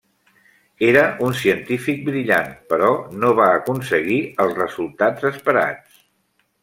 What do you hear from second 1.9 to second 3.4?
brillant, però no